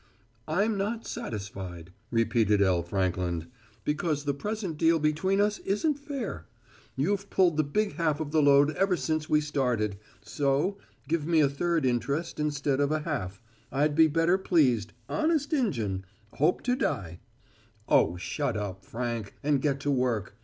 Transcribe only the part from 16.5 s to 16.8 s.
to